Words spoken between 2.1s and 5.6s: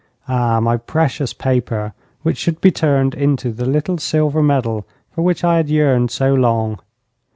which should be turned into the little silver medal for which I